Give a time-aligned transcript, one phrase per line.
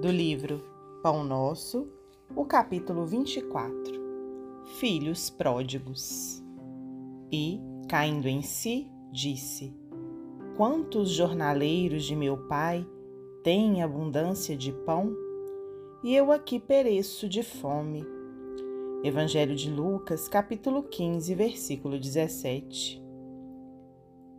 [0.00, 0.62] do livro
[1.02, 1.88] Pão Nosso,
[2.36, 6.40] o capítulo 24 Filhos Pródigos.
[7.32, 9.74] E, caindo em si, disse:
[10.56, 12.86] Quantos jornaleiros de meu pai
[13.42, 15.12] têm abundância de pão?
[16.04, 18.06] E eu aqui pereço de fome.
[19.02, 23.02] Evangelho de Lucas, capítulo 15, versículo 17.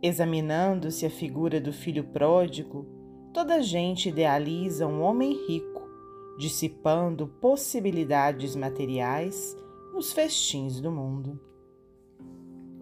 [0.02, 2.99] Examinando-se a figura do filho pródigo,
[3.32, 5.88] toda gente idealiza um homem rico,
[6.38, 9.56] dissipando possibilidades materiais
[9.92, 11.40] nos festins do mundo.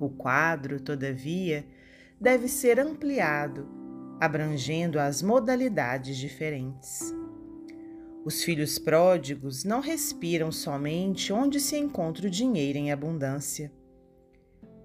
[0.01, 1.67] O quadro, todavia,
[2.21, 3.69] deve ser ampliado,
[4.21, 7.15] abrangendo as modalidades diferentes.
[8.25, 13.73] Os filhos pródigos não respiram somente onde se encontra o dinheiro em abundância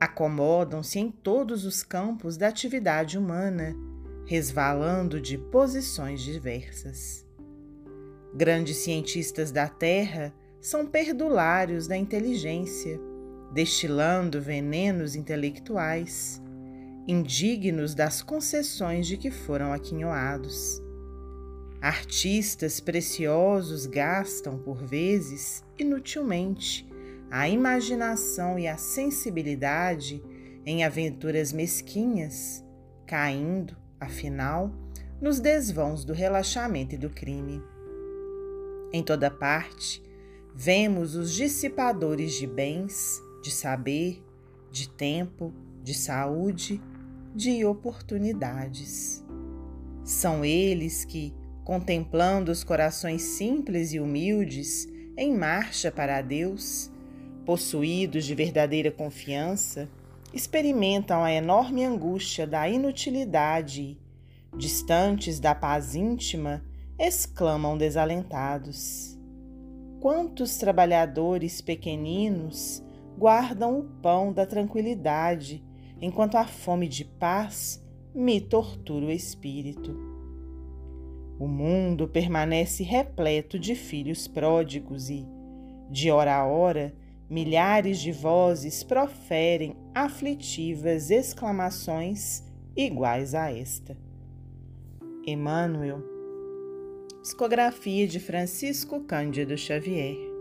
[0.04, 3.74] acomodam-se em todos os campos da atividade humana,
[4.26, 7.26] resvalando de posições diversas.
[8.34, 13.00] Grandes cientistas da Terra são perdulários da inteligência,
[13.54, 16.42] destilando venenos intelectuais,
[17.08, 20.82] indignos das concessões de que foram aquinhoados.
[21.82, 26.90] Artistas preciosos gastam, por vezes, inutilmente,
[27.30, 30.24] a imaginação e a sensibilidade
[30.66, 32.64] em aventuras mesquinhas,
[33.06, 34.72] caindo, afinal,
[35.22, 37.62] nos desvãos do relaxamento e do crime.
[38.92, 40.04] Em toda parte,
[40.54, 44.24] vemos os dissipadores de bens, de saber,
[44.72, 46.82] de tempo, de saúde,
[47.34, 49.24] de oportunidades.
[50.04, 54.88] São eles que, contemplando os corações simples e humildes
[55.18, 56.92] em marcha para Deus,
[57.46, 59.90] possuídos de verdadeira confiança,
[60.34, 64.00] experimentam a enorme angústia da inutilidade
[64.58, 66.64] distantes da paz íntima,
[66.98, 69.18] exclamam desalentados.
[70.00, 72.84] Quantos trabalhadores pequeninos
[73.18, 75.64] guardam o pão da tranquilidade,
[76.02, 79.98] enquanto a fome de paz me tortura o espírito.
[81.40, 85.26] O mundo permanece repleto de filhos pródigos e,
[85.90, 86.94] de hora a hora,
[87.30, 92.44] milhares de vozes proferem aflitivas exclamações
[92.76, 93.98] iguais a esta.
[95.26, 96.04] Emmanuel,
[97.22, 100.33] psicografia de Francisco Cândido Xavier.